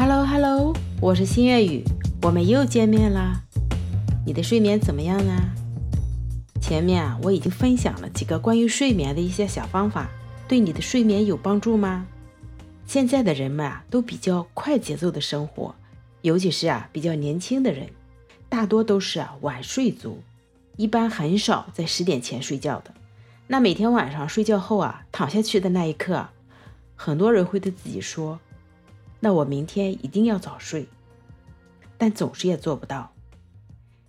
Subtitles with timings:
[0.00, 1.82] Hello Hello，我是新月雨，
[2.22, 3.42] 我们又见面啦。
[4.24, 5.50] 你的睡眠怎么样呢？
[6.62, 10.08] 前面啊，我已经分享了几个关于睡眠的一些小方法，
[10.46, 12.06] 对你的睡眠有帮助吗？
[12.86, 15.74] 现在的人们啊，都比较快节奏的生活，
[16.22, 17.88] 尤其是啊，比较年轻的人，
[18.48, 20.22] 大多都是啊晚睡族，
[20.76, 22.94] 一般很少在十点前睡觉的。
[23.48, 26.28] 那每天晚上睡觉后啊，躺下去的那一刻，
[26.94, 28.38] 很多人会对自己说。
[29.20, 30.88] 那我明天一定要早睡，
[31.96, 33.12] 但总是也做不到。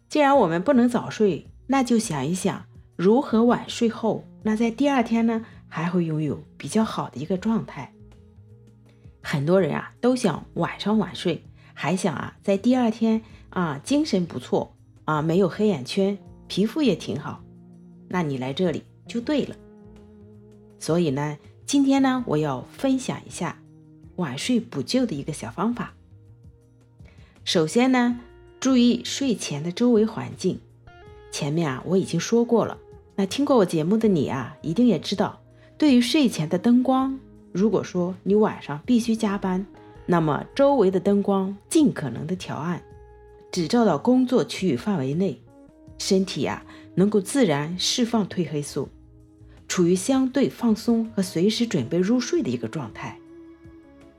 [0.08, 7.94] 既然我们不能早睡，那就想一想如何晚睡后，那在第二天呢还会拥有比较好的一个状态。
[9.22, 17.44] 很多人啊都想晚上晚睡，还想啊在第二天啊精神不错啊没有黑眼圈，皮肤也挺好。
[18.08, 19.56] 那你来这里就对了。
[20.80, 23.58] 所以呢，今天呢我要分享一下。
[24.20, 25.94] 晚睡补救的一个小方法。
[27.46, 28.20] 首先呢，
[28.60, 30.60] 注意睡前的周围环境。
[31.32, 32.78] 前面啊我已经说过了，
[33.16, 35.42] 那听过我节目的你啊，一定也知道，
[35.78, 37.18] 对于睡前的灯光，
[37.54, 39.66] 如果说你晚上必须加班，
[40.06, 42.84] 那么周围的灯光尽可能的调暗，
[43.52, 45.40] 只照到工作区域范围内，
[45.98, 48.90] 身体呀能够自然释放褪黑素，
[49.68, 53.18] 处于相对放松和随时准备入睡的一个状态。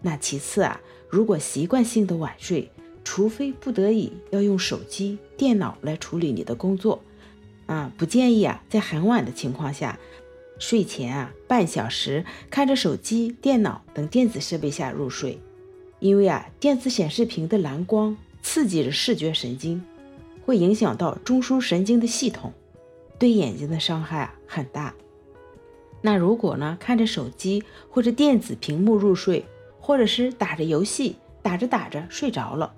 [0.02, 2.70] 那其次啊，如果习惯性的晚睡，
[3.04, 7.02] 除非不得已要用手机、电脑来处理你的工作，
[7.66, 9.98] 啊，不建议啊在很晚的情况下，
[10.58, 15.38] 睡前啊半小时看着手机、电脑等电子设备下入睡，
[15.98, 19.82] 因为啊电子显示屏的蓝光刺激着视觉神经，
[20.44, 22.52] 会影响到中枢神经的系统，
[23.18, 24.94] 对眼睛的伤害啊很大。
[26.02, 29.44] 那如果呢看着手机或者电子屏幕入睡，
[29.90, 32.72] 或者是打着游戏，打着打着睡着了，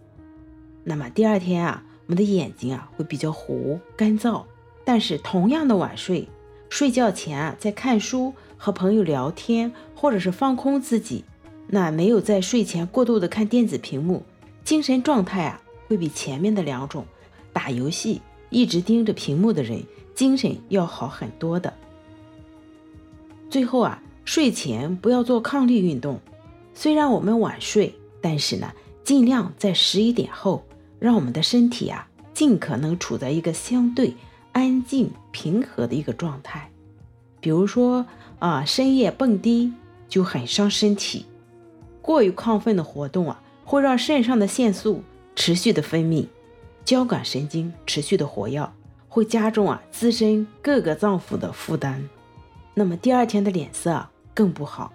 [0.83, 4.45] 那么第二天啊，我们的眼睛啊会比较糊、干燥。
[4.83, 6.27] 但是同样的晚睡，
[6.71, 11.23] 睡觉前啊在看书、和朋友聊天，或者是放空自己，
[11.67, 14.23] 那没有在睡前过度的看电子屏幕，
[14.65, 17.05] 精神状态啊会比前面的两种
[17.53, 19.83] 打游戏、一直盯着屏幕的人
[20.15, 21.75] 精神要好很多的。
[23.51, 26.19] 最后啊，睡前不要做抗力运动。
[26.75, 28.73] 虽然我们晚睡，但是呢，
[29.05, 30.65] 尽量在十一点后，
[30.99, 34.15] 让我们的身体啊，尽可能处在一个相对
[34.53, 36.71] 安静、平和的一个状态。
[37.41, 38.07] 比如说
[38.39, 39.73] 啊，深夜蹦迪
[40.09, 41.27] 就很伤身体，
[42.01, 45.03] 过于亢奋的活动啊，会让肾上的腺素
[45.35, 46.27] 持续的分泌，
[46.85, 48.69] 交感神经持续的活跃，
[49.09, 52.03] 会加重啊自身各个脏腑的负担，
[52.75, 54.93] 那么第二天的脸色更不好。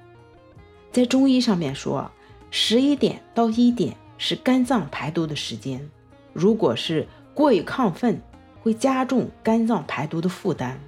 [0.97, 2.09] 在中医上面说，
[2.49, 5.87] 十一点到一点是肝脏排毒的时间。
[6.33, 8.19] 如果是过于亢奋，
[8.63, 10.81] 会加重肝脏排毒的负担。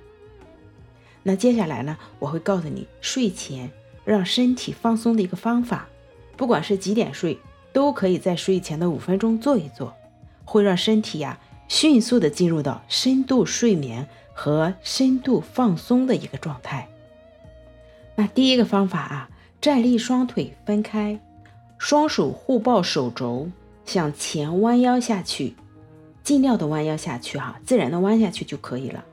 [1.22, 3.70] 那接下来呢，我会告诉你睡前
[4.04, 5.88] 让身体放松的一个方法。
[6.36, 7.38] 不管是几点睡，
[7.72, 9.94] 都可以在睡前的五分钟做一做，
[10.44, 16.90] 会让身体呀迅速的进入到深度睡眠和深度放松的一个状态。
[18.16, 19.29] 那第一个方法啊。
[19.62, 21.20] 站立，双腿分开，
[21.78, 23.50] 双手互抱手肘，
[23.84, 25.54] 向前弯腰下去，
[26.24, 29.04] 尽量的弯腰下去哈，自然的弯下去就可以了。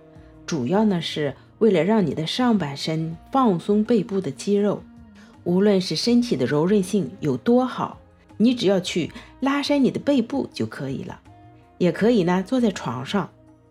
[0.47, 4.83] 主要呢是为了让你的上半身放松背部的肌肉，
[5.43, 7.99] 无论是身体的柔韧性有多好，
[8.37, 11.21] 你只要去拉伸你的背部就可以了。
[11.79, 13.29] 也可以呢坐在床上，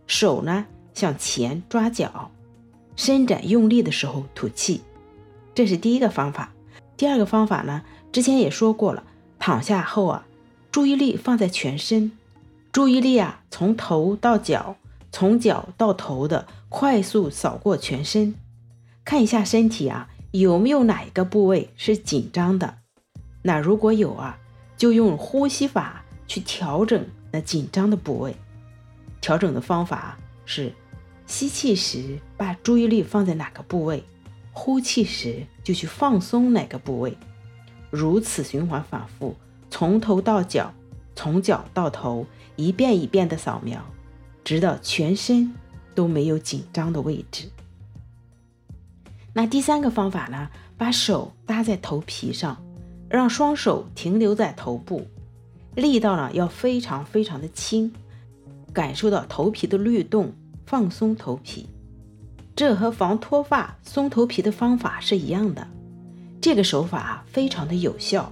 [0.08, 2.30] 手呢向前抓脚，
[2.98, 4.82] 伸展用力的时候吐气，
[5.54, 6.52] 这是第一个方法。
[6.98, 9.04] 第二个方法呢，之前也说过了，
[9.38, 10.26] 躺下后啊，
[10.72, 12.12] 注意力放在全身，
[12.72, 14.78] 注意力啊从头到脚，
[15.12, 18.36] 从脚到头的快速扫过全身，
[19.04, 22.78] 看一下身体啊有没有哪一个部位是紧张的，
[23.42, 24.38] 那如果有啊，
[24.78, 28.36] 就用呼吸法去调整那紧张的部位。
[29.22, 30.72] 调整的方法是，
[31.26, 34.04] 吸气时把注意力放在哪个部位。
[34.58, 37.16] 呼气时就去放松哪个部位，
[37.92, 39.36] 如此循环反复，
[39.70, 40.74] 从头到脚，
[41.14, 42.26] 从脚到头，
[42.56, 43.86] 一遍一遍的扫描，
[44.46, 45.54] 直到全身
[45.94, 47.50] 都没有紧张的位置。
[49.34, 50.50] 那第三个方法呢？
[50.78, 52.62] 把手搭在头皮上，
[53.10, 55.06] 让双手停留在头部，
[55.76, 57.94] 力道呢要非常非常的轻，
[58.74, 60.34] 感受到头皮的律动，
[60.66, 61.70] 放松头皮。
[62.56, 65.68] 这和防脱发、松头皮的方法是一样的，
[66.40, 68.32] 这个手法非常的有效，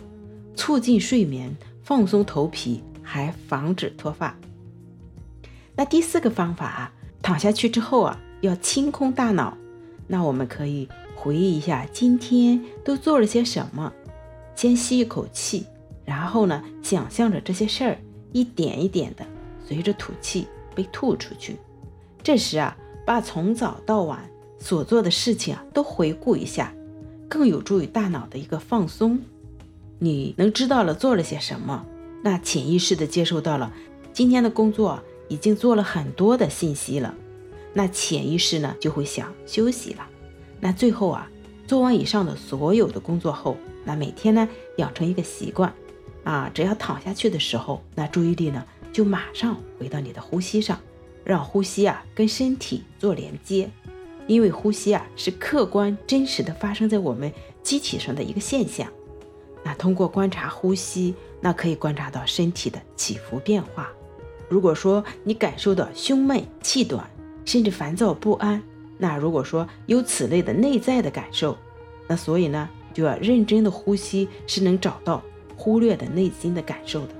[0.56, 1.54] 促进睡眠，
[1.84, 4.34] 放松头皮，还防止脱发。
[5.76, 9.58] 那第四个方法啊，躺下去之后啊，要清空大脑。
[10.08, 13.92] 那我们可以回忆一下今天都做了些什么，
[14.56, 15.66] 先吸一口气，
[16.06, 17.98] 然后呢，想象着这些事儿
[18.32, 19.26] 一点一点的
[19.66, 21.58] 随着吐气被吐出去。
[22.22, 24.30] 这时啊，把从早到晚
[24.60, 26.74] 所做的事情啊都回顾一下，
[27.28, 29.20] 更有助于大脑的一个放松。
[30.00, 31.86] 你能知道了做了些什么，
[32.24, 33.72] 那潜意识的接收到了
[34.12, 37.14] 今天的工作已经做了很多的信息了。
[37.74, 40.08] 那潜意识呢就会想休息了。
[40.60, 41.30] 那最后啊，
[41.68, 44.48] 做完以上的所有的工作后，那每天呢
[44.78, 45.74] 养成一个习惯
[46.24, 50.80] 啊，只要躺下去的时候，那注意力呢就马上回到你的呼吸上，
[51.24, 53.70] 让呼吸啊跟身体做连接。
[54.26, 57.32] 因为呼吸啊是客观真实的发生在我们
[57.62, 58.88] 机体上的一个现象。
[59.64, 63.90] 那通过观察呼吸，那可以观察到身体的起伏变化。
[64.48, 67.10] 如果说你感受到胸闷气短，
[67.44, 68.62] 甚至烦躁不安，
[68.98, 71.58] 那如果说有此类的内在的感受，
[72.08, 75.22] 那所以呢，就要认真的呼吸，是能找到
[75.58, 77.14] 忽略的内心的感受的。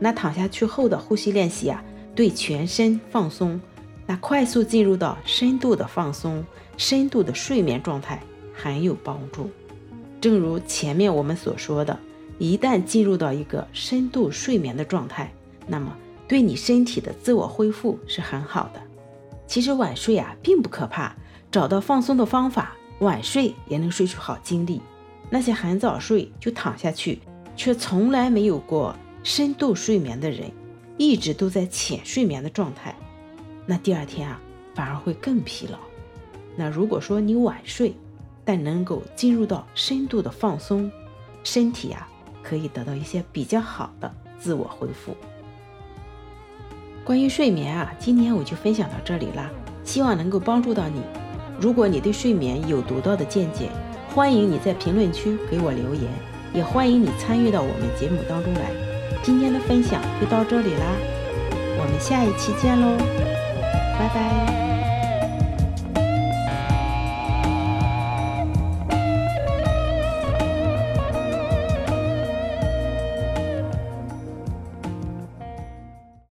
[0.00, 1.84] 那躺下去后的呼吸练习啊，
[2.18, 3.60] 对全身放松，
[4.04, 6.44] 那快速进入到深度的放松、
[6.76, 8.20] 深度的睡眠状态
[8.52, 9.48] 很有帮助。
[10.20, 11.96] 正如前面我们所说的，
[12.36, 15.32] 一旦进入到一个深度睡眠的状态，
[15.68, 18.82] 那么对你身体的自我恢复是很好的。
[19.46, 21.14] 其实晚睡啊并不可怕，
[21.52, 24.82] 找到放松的方法，晚睡也能睡出好精力。
[25.30, 27.20] 那些很早睡就躺下去，
[27.54, 28.92] 却从来没有过
[29.22, 30.50] 深度睡眠的人，
[30.98, 32.94] 一直都在浅睡眠的状态，
[33.64, 34.38] 那第二天啊
[34.74, 35.78] 反而会更疲劳。
[36.56, 37.94] 那如果说你晚睡，
[38.44, 40.90] 但能够进入到深度的放松，
[41.44, 42.08] 身体啊
[42.42, 45.16] 可以得到一些比较好的自我恢复。
[47.04, 49.50] 关于睡眠啊，今天我就分享到这里啦，
[49.84, 51.00] 希望能够帮助到你。
[51.60, 53.70] 如果你对睡眠有独到的见解，
[54.14, 56.10] 欢迎你在评论区给我留言，
[56.52, 58.87] 也欢迎你参与到我们节目当中来。
[59.28, 60.86] 今天的分享就到这里啦，
[61.76, 62.96] 我们下一期见喽，
[63.98, 64.67] 拜拜。